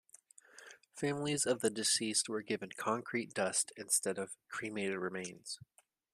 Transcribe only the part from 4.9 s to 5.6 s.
remains.